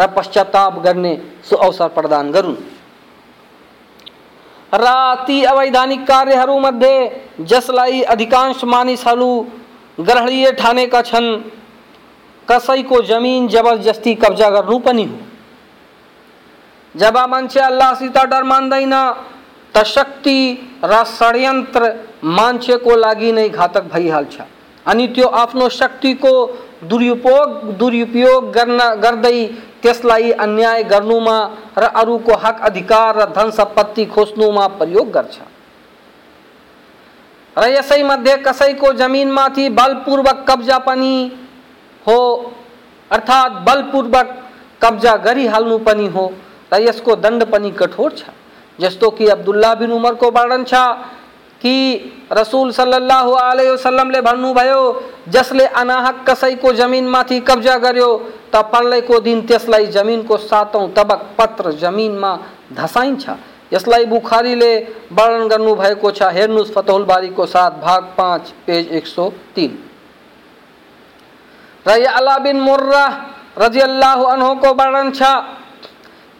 र 0.00 0.06
पश्चाताप 0.16 0.78
गर्ने 0.84 1.14
सो 1.44 1.56
अवसर 1.56 1.88
प्रदान 1.96 2.30
गरून्। 2.32 2.56
र 4.72 4.86
ती 5.26 5.42
अवैधानिक 5.44 6.06
कार्यहरूमध्ये 6.06 6.96
जसलाई 7.42 8.00
अधिकांश 8.14 8.64
मानिसहरू 8.64 9.30
ग्रहणीय 9.98 10.50
ठानेका 10.58 11.02
छन् 11.02 11.28
कसैको 12.50 13.00
ज़मीन 13.04 13.48
जबरजस्ती 13.48 14.14
कब्जा 14.16 14.48
गर्नु 14.50 14.78
पनि 14.78 15.04
हो। 15.04 15.16
जब 16.94 17.16
मान्छे 17.30 17.60
अल्लाहसित 17.60 18.18
डर 18.26 18.42
मान्दैन 18.44 18.94
त 19.74 19.82
शक्ति 19.86 20.38
र 20.84 21.04
षड्यन्त्र 21.08 21.94
मान्छेको 22.24 22.96
लागि 22.96 23.32
नै 23.32 23.48
घातक 23.48 23.84
भइहाल्छ 23.92 24.40
अनि 24.86 25.06
त्यो 25.08 25.26
आफ्नो 25.36 25.68
शक्तिको 25.70 26.32
दुरुपयोग 26.84 27.72
दुरुपयोग 27.78 28.50
गर्न 28.52 28.78
गर्दै 29.02 29.46
त्यसलाई 29.82 30.30
अन्याय 30.42 30.82
गर्नुमा, 30.84 31.38
र 31.78 31.84
अरूको 31.94 32.34
हक 32.34 32.60
अधिकार, 32.64 33.16
र 33.16 33.24
धन 33.32 33.50
संपत्ति 33.50 34.04
खोज्नुमा 34.06 34.66
प्रयोग 34.78 35.10
गर्छ 35.10 35.38
र 37.56 37.68
यसैमध्ये 37.68 38.36
कसैको 38.46 38.92
जमिनमाथि 38.94 39.68
बलपूर्वक 39.70 40.44
कब्जा 40.48 40.78
पनि 40.78 41.12
हो, 42.08 42.52
अर्थात् 43.10 43.52
बलपूर्वक 43.66 44.34
कब्जा 44.82 45.16
गरिहाल्नु 45.16 45.78
पनि 45.78 46.06
हो 46.06 46.32
र 46.72 46.80
यसको 46.80 47.16
दण्ड 47.16 47.44
पनि 47.44 47.70
कठोर 47.70 48.12
छ। 48.12 48.24
जस्तो 48.78 49.10
कि 49.10 49.26
अब्दुल्ला 49.28 49.74
बिन 49.74 49.92
उमरको 49.92 50.30
वर्णन 50.30 50.64
छ 50.64 50.74
कि 51.60 51.74
रसूल 52.32 52.70
सल्लल्लाहु 52.72 53.32
अलैहि 53.32 53.70
वसल्लमले 53.70 54.20
भन्नुभयो, 54.20 54.82
जसले 55.28 55.64
अनाहक 55.66 56.24
कसैको 56.28 56.72
जमिनमाथि 56.72 57.40
कब्जा 57.40 57.76
गर्यो, 57.76 58.10
त 58.54 58.56
पर्लेको 58.72 59.18
दिन 59.20 59.42
त्यसलाई 59.42 59.86
जमिनको 59.86 60.36
सातौँ 60.36 60.86
तबक 60.94 61.26
पत्र 61.38 61.72
जमिनमा 61.72 62.32
धसाइन्छ। 62.72 63.28
यसलाई 63.72 64.04
बुखारीले 64.06 64.72
वर्णन 65.12 65.48
गर्नुभएको 65.48 66.10
छ। 66.10 66.22
हेर्नुहोस्, 66.22 66.72
फतहुल 66.72 67.04
बारीको 67.04 67.46
साथ 67.46 67.70
भाग 67.82 68.14
पाँच, 68.18 68.52
पेज 68.66 68.88
एक 68.88 69.06
सौ 69.06 69.30
तिन। 69.54 69.87
र 71.86 72.04
अला 72.08 72.36
बिन 72.38 72.60
मुर्रा 72.60 73.06
रज़ी 73.58 73.80
अल्लाह 73.80 74.22
अनहोको 74.32 74.72
वर्णन 74.74 75.10
छ 75.12 75.30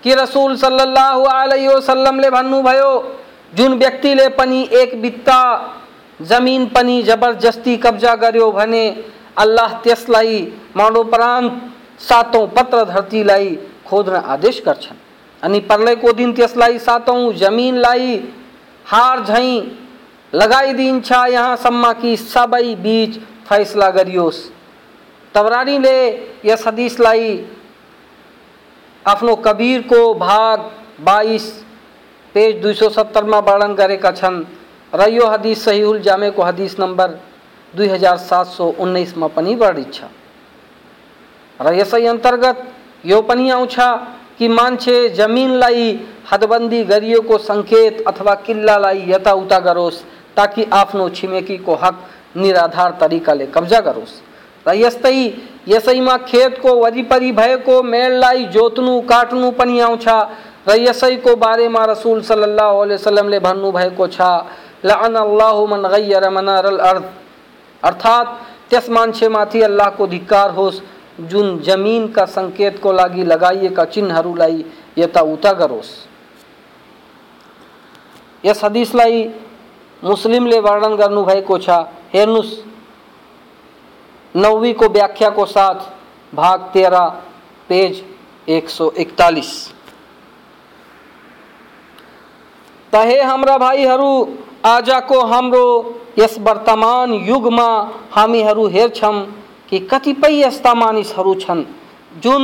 कि 0.03 0.15
रसूल 0.15 0.57
सल्लल्लाहु 0.57 1.23
अलैहि 1.27 1.67
वसल्लमले 1.69 2.31
भन्नुभयो 2.31 2.91
जुन 3.55 3.79
व्यक्तिले 3.79 4.29
पनि 4.39 4.61
एक 4.81 5.01
बित्ता 5.03 5.41
जमिन 6.21 6.67
पनि 6.75 7.03
जबरजस्ती 7.03 7.77
कब्जा 7.85 8.15
गर्यो 8.23 8.51
भने 8.53 8.85
अल्लाह 9.37 9.73
त्यसलाई 9.83 10.41
मरणोपरान्त 10.77 11.61
सातौँ 12.01 12.47
पत्र 12.57 12.85
धरतीलाई 12.85 13.55
खोज्न 13.87 14.23
आदेश 14.29 14.63
गर्छन् 14.67 14.99
अनि 15.43 15.61
प्रलयको 15.71 16.13
दिन 16.13 16.33
त्यसलाई 16.33 16.79
सातौँ 16.81 17.33
जमिनलाई 17.35 18.15
हार 18.87 19.25
झैँ 19.25 19.55
लगाइदिन्छ 20.33 21.13
यहाँसम्म 21.31 21.93
कि 22.01 22.17
सबै 22.19 22.75
बिच 22.83 23.19
फैसला 23.49 23.91
गरियोस् 23.91 24.41
तबरानीले 25.35 25.99
यस 26.45 26.67
हदिसलाई 26.67 27.29
आफ्नो 29.05 29.35
कबीरको 29.45 30.03
भाग 30.17 30.59
बाइस 31.05 31.47
पेज 32.35 32.61
दुई 32.63 32.75
सौ 32.75 32.89
सत्तरमा 32.91 33.39
वर्णन 33.39 33.75
गरेका 33.75 34.11
छन्। 34.13 34.45
र 34.93 35.09
यो 35.11 35.27
हदिस 35.27 35.65
सहिउल 35.65 36.01
जामेको 36.03 36.43
हदिस 36.43 36.79
नम्बर 36.81 37.09
दुई 37.75 37.89
हज़ार 37.89 38.17
सात 38.19 38.47
सौ 38.49 38.67
उन्नाइसमा 38.81 39.27
पनि 39.37 39.55
वर्णित 39.55 39.93
छ। 39.95 40.01
अंतर्गत 41.61 42.63
यो 43.07 43.21
पनि 43.23 43.51
आउँछ 43.51 43.77
कि 44.39 44.49
मान्छे 44.49 45.09
जमिनलाई 45.11 45.89
हदबन्दी 46.33 46.83
गरिएको 46.85 47.39
सङ्केत 47.41 48.05
अथवा 48.09 48.35
किल्लालाई 48.47 49.05
यताउता 49.09 49.59
गरोस् 49.59 50.03
ताकि 50.37 50.65
आफ्नो 50.73 51.09
छिमेकीको 51.11 51.75
हक 51.75 52.05
निराधार 52.37 52.91
तरिकाले 53.01 53.47
कब्जा 53.55 53.81
गरोस्। 53.81 54.21
र 54.67 54.75
यस्तै 54.75 55.19
यसैमा 55.69 56.17
खेतको 56.29 56.75
वरिपरि 56.75 57.33
भएको 57.33 57.83
मेललाई 57.83 58.45
को 58.53 59.01
बारे 59.03 59.51
पनि 59.53 59.81
रसूल 59.81 60.09
र 60.69 60.77
यसैको 60.79 61.37
बारेमा 61.37 61.85
रसुल 61.85 62.23
सल्लाह 62.23 62.73
वसलमले 62.73 63.39
भन्नुभएको 63.41 64.07
छ 64.09 64.21
लन 64.85 65.15
अल्लाह 65.17 65.65
मन 65.67 65.89
गैर 65.89 66.29
मनार 66.31 66.67
अर्थ 66.67 67.05
अर्थात्, 67.83 68.29
त्यस 68.71 68.89
मान्छेमाथि 68.91 69.61
अल्लाहको 69.63 70.07
धिक्कार 70.07 70.51
होस्, 70.51 70.81
जुन 71.21 71.59
जमिनका 71.59 72.25
सङ्केतको 72.27 72.93
लागि 72.93 73.25
लगाइएका 73.25 73.85
चिन्हहरूलाई 73.85 74.65
यताउता 74.99 75.53
गरोस् 75.53 75.91
यस 78.45 78.65
हदिसलाई 78.65 79.23
मुस्लिमले 80.03 80.59
वर्णन 80.61 80.95
गर्नुभएको 80.97 81.59
छ। 81.59 81.71
हेर्नुहोस् 82.15 82.53
नौवीको 84.35 84.89
व्याख्याको 84.89 85.45
साथ, 85.47 85.75
भाग 86.33 86.71
तेह्र 86.73 86.99
पेज 87.69 88.03
एक 88.49 88.69
सौ 88.69 88.91
एकतालिस 88.99 89.53
तहे 92.93 93.21
हाम्रा 93.23 93.57
भाइहरू 93.59 94.13
आजको 94.65 95.21
हाम्रो 95.25 95.65
यस 96.19 96.39
वर्तमान 96.41 97.13
युग 97.13 97.27
युगमा 97.29 97.69
हामीहरू 98.13 98.67
हेर्छौँ 98.67 99.15
कि 99.71 99.79
कतिपय 99.91 100.41
यस्ता 100.43 100.73
मानिसहरू 100.75 101.35
छन्, 101.35 101.65
जुन 102.23 102.43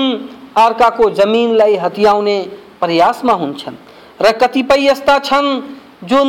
अर्काको 0.57 1.09
जमिनलाई 1.11 1.77
हत्याउने 1.77 2.39
प्रयासमा 2.81 3.33
हुन्छन्, 3.33 3.75
र 4.21 4.33
कतिपय 4.33 4.87
यस्ता 4.89 5.19
छन्, 5.19 5.49
जुन 6.05 6.29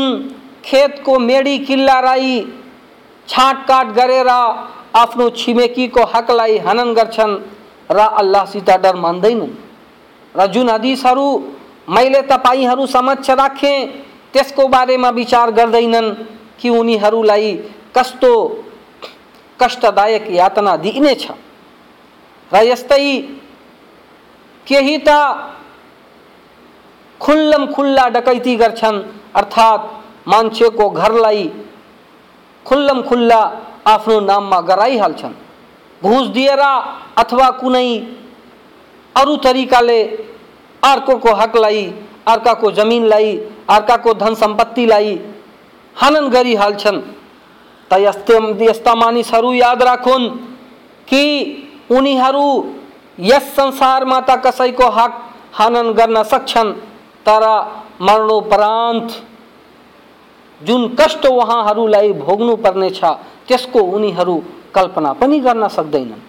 खेतको 0.65 1.17
मेडी 1.19 1.57
किल्लालाई 1.59 2.39
छाँटकाट 3.27 3.87
गरेर 3.91 4.29
आफ्नो 4.95 5.29
छिमेकीको 5.31 6.03
हकलाई 6.13 6.57
हनन 6.65 6.93
गर्छन् 6.93 7.33
र 7.91 7.99
अल्लाहसित 7.99 8.69
डर 8.83 8.95
मान्दैनन्। 8.95 9.53
र 10.35 10.45
जुन 10.47 10.69
हदिसहरू 10.69 11.27
मैले 11.89 12.21
तपाईँहरू 12.31 12.85
समक्ष 12.87 13.29
राखेँ, 13.31 13.87
त्यसको 14.33 14.67
बारेमा 14.67 15.09
विचार 15.09 15.51
गर्दैनन् 15.51 16.13
कि 16.59 16.69
उनीहरूलाई 16.69 17.53
कस्तो 17.95 18.31
कष्टदायक 19.59 20.29
यातना 20.31 20.75
दिइनेछ 20.77 21.23
र 22.51 22.63
यस्तै 22.63 23.05
केही 24.67 24.97
त 25.07 25.09
खुल्लम 27.21 27.65
खुल्ला 27.73 28.07
डकैती 28.09 28.55
गर्छन्, 28.55 28.97
अर्थात् 29.35 29.83
मान्छेको 30.27 30.89
घरलाई 30.89 31.43
खुल्लम 32.65 33.01
खुल्ला 33.01 33.41
आफ्नो 33.85 34.19
नाममा 34.21 34.59
गराइहाल्छन्। 34.61 35.33
घुस 36.01 36.27
दिएर 36.27 36.61
अथवा 37.17 37.49
कुनै 37.59 37.89
अरू 39.15 39.35
तरिकाले 39.37 40.01
अर्कोको 40.83 41.33
हकलाई, 41.33 41.83
अर्काको 42.27 42.71
जमिनलाई, 42.71 43.35
अर्काको 43.69 44.13
धन 44.13 44.33
सम्पत्तिलाई 44.35 45.19
हनन 45.95 46.29
गरिहाल्छन्। 46.29 46.99
त 47.91 47.93
यस्तो 47.99 48.35
यस्ता 48.61 48.93
मानिसहरू 48.95 49.53
याद 49.53 49.83
राखुन् 49.83 50.29
कि 51.07 51.23
उनीहरू 51.91 52.47
यस 53.21 53.53
संसारमा 53.55 54.19
त 54.19 54.41
कसैको 54.45 54.87
हक 54.89 55.13
हनन 55.59 55.91
गर्न 55.93 56.23
सक्छन्, 56.23 56.71
तर 57.25 57.43
मरणोपरान्त 58.01 59.09
जुन 60.61 60.81
कष्ट 60.99 61.25
उहाँहरूलाई 61.25 62.11
भोग्नु 62.15 62.55
पर्नेछ 62.55 62.99
त्यसको 63.47 63.79
उनीहरू 63.95 64.35
कल्पना 64.75 65.13
पनि 65.13 65.39
गर्न 65.39 65.67
सक्दैनन्। 65.67 66.21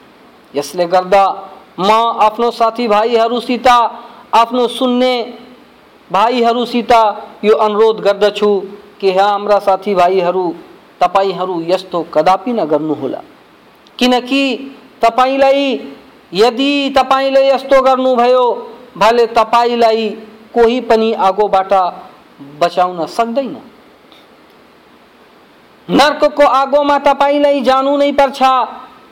यसले 0.55 0.87
गर्दा 0.87 1.25
म 1.79 1.91
आफ्नो 2.27 2.51
साथीभाइहरूसित 2.51 3.69
आफ्नो 4.35 4.67
सुन्ने 4.69 5.15
भाइहरूसित 6.11 6.93
यो 7.45 7.55
अनुरोध 7.57 8.01
गर्दछु 8.01 8.51
कि 9.01 9.11
हाम्रा 9.13 9.59
साथीभाइहरू 9.59 10.45
तपाईँहरू 11.01 11.61
यस्तो 11.63 12.03
कदापि 12.15 12.53
नगर्नुहोला। 12.53 13.21
किनकि 13.99 14.43
तपाईँलाई 15.03 15.65
यदि 16.33 16.73
तपाईँले 16.97 17.43
यस्तो 17.49 17.81
गर्नुभयो 17.83 18.45
भले 18.97 19.27
तपाईँलाई 19.37 20.09
कोही 20.55 20.81
पनि 20.81 21.13
आगोबाट 21.29 21.73
बचाउन 22.61 23.07
सक्दैन। 23.07 23.57
नर्कको 25.91 26.45
आगोमा 26.45 26.99
तपाईँलाई 26.99 27.61
जानु 27.63 27.97
नै 27.97 28.13
पर्छ, 28.13 28.43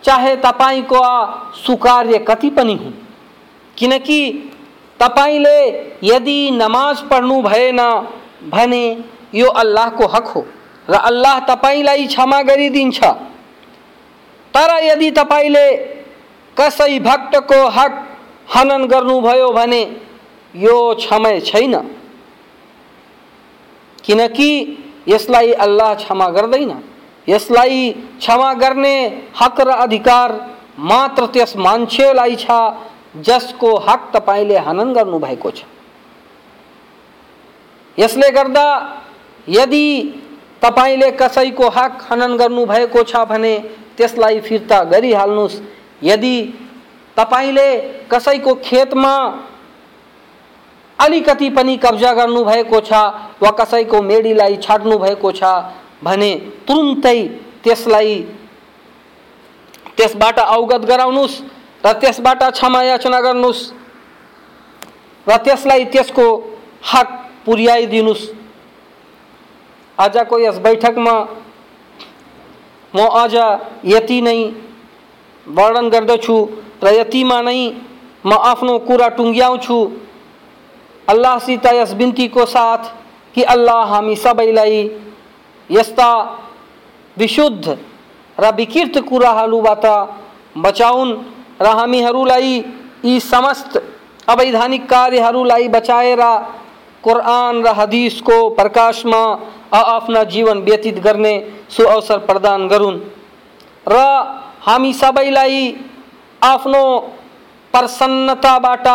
चाहे 0.05 0.35
तपाईँको 0.37 1.01
सुकार्य 1.57 2.19
कति 2.29 2.51
पनि 2.51 2.75
हुन्। 2.75 2.93
किनकि 3.77 4.21
तपाईँले 5.01 5.59
यदि 6.05 6.39
नमाज़ 6.51 7.03
पढ्नु 7.11 7.41
भएन 7.43 7.81
भने 8.49 8.85
यो 9.35 9.49
अल्लाहको 9.63 10.07
हक 10.07 10.27
हो 10.27 10.45
र 10.91 10.95
अल्लाह 10.95 11.39
तपाईँलाई 11.49 12.07
क्षमा 12.07 12.41
गरिदिन्छ। 12.43 12.99
तर 14.55 14.71
यदि 14.85 15.11
तपाईँले 15.11 15.67
कसै 16.57 16.99
भक्तको 17.01 17.67
हक 17.69 17.93
हनन 18.55 18.85
गर्नुभयो 18.87 19.51
भने 19.51 19.83
यो 20.55 20.95
क्षमा 20.95 21.39
छैन। 21.41 21.75
किनकि 24.05 24.51
यसलाई 25.09 25.53
अल्लाह 25.65 25.95
क्षमा 25.95 26.29
गर्दैन। 26.29 26.73
यसलाई 27.29 27.91
क्षमा 28.19 28.53
गर्ने 28.55 28.97
हक 29.41 29.61
र 29.61 29.71
अधिकार 29.85 30.33
मात्र 30.81 31.27
त्यस 31.27 31.57
मान्छेलाई 31.57 32.37
छ 32.37 32.51
जसको 33.23 33.77
हक 33.79 34.11
तपाईँले 34.15 34.59
हनन 34.59 34.93
गर्नुभएको 34.93 35.51
छ। 35.51 35.65
यसले 37.99 38.31
गर्दा 38.31 38.67
यदि 39.49 39.87
तपाईँले 40.63 41.11
कसैको 41.13 41.69
हक 41.69 42.07
हनन 42.11 42.37
गर्नुभएको 42.37 43.03
छ 43.03 43.25
भने 43.31 43.55
त्यसलाई 43.97 44.41
फिर्ता 44.41 44.83
गरिहाल्नुहोस्। 44.85 45.61
यदि 46.03 46.37
तपाईँले 47.17 47.69
कसैको 48.11 48.55
खेतमा 48.65 49.15
अलिकति 51.05 51.49
पनि 51.57 51.77
कब्जा 51.85 52.13
गर्नुभएको 52.15 52.81
छ 52.81 52.93
वा 53.43 53.51
कसैको 53.59 54.03
मेडीलाई 54.03 54.57
भएको 54.57 55.33
छ 55.33 55.53
भने 56.05 56.31
तुरुन्तै 56.69 57.19
त्यसलाई 57.65 58.15
त्यसबाट 59.97 60.39
अवगत 60.41 60.85
गराउनुहोस् 60.91 61.41
र 61.85 61.93
त्यसबाट 62.01 62.43
क्षमा 62.53 62.83
याचना 62.83 63.21
गर्नुहोस् 63.21 63.63
र 65.27 65.37
त्यसलाई 65.45 65.85
त्यसको 65.93 66.27
हक 66.93 67.09
पुर्याइदिनुहोस्। 67.45 68.23
आजको 69.99 70.39
यस 70.39 70.59
बैठकमा 70.59 71.15
म 72.95 73.09
आज 73.23 73.35
यति 73.87 74.21
नै 74.21 74.39
वर्णन 75.47 75.89
गर्दछु 75.89 76.37
र 76.85 76.93
यतिमा 76.95 77.41
नै 77.43 77.61
म 78.25 78.33
आफ्नो 78.51 78.79
कुरा 78.89 79.09
टुङ्ग्याउँछु। 79.19 79.79
अल्लाहसित 81.09 81.67
यस 81.75 81.93
बिन्तीको 81.95 82.45
साथ 82.47 82.91
कि 83.35 83.43
अल्लाह 83.49 83.83
हामी 83.87 84.17
सबैलाई 84.17 84.79
यस्ता 85.71 86.11
विशुद्ध 87.17 87.77
र 88.39 88.51
कुराहरूबाट 89.03 89.85
बचाउन् 90.59 91.13
र 91.63 91.67
हामीहरूलाई 91.79 92.65
समस्त 93.23 93.77
अवैधानिक 94.29 94.89
कार्यहरूलाई 94.89 95.69
बचाएर 95.71 96.23
कुरान 97.05 97.63
र 97.63 97.75
हदिसको 97.77 98.39
प्रकाशमा 98.53 99.23
आफ्ना 99.75 100.23
जीवन 100.33 100.59
व्यतीत 100.63 100.99
गर्ने 101.05 101.35
सुअवसर 101.71 102.19
प्रदान 102.29 102.67
गरून् 102.69 102.99
र 103.87 104.01
हामी 104.63 104.93
सबैलाई 104.95 105.61
आफ्नो 106.43 106.85
प्रसन्नताबाट 107.75 108.87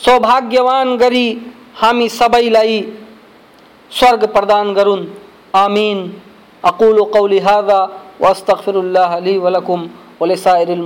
सौभाग्यवान 0.00 0.96
गरी 0.96 1.26
हामी 1.76 2.08
सबैलाई 2.08 2.80
स्वर्ग 3.92 4.26
प्रदान 4.32 4.72
गरून्। 4.74 5.06
आमीन। 5.56 5.98
अकुल 6.64 7.02
कौली 7.12 7.38
हादा 7.38 7.80
वस्तफ़िरुल्लाह 8.22 9.16
वलकुम 9.38 9.88
वलसाइरिल 10.22 10.82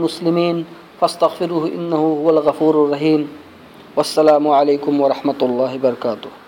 फ़स्तफ़िर 1.01 1.51
हुवल 1.51 2.41
गफ़ूरुर 2.41 2.91
रहीम। 2.91 3.29
वालकम 3.97 5.01
वरहमतुल्लाहि 5.01 5.79
वबरकातुहू 5.79 6.42